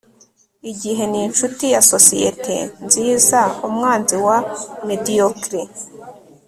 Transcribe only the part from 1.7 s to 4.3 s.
ya sosiyete nziza, umwanzi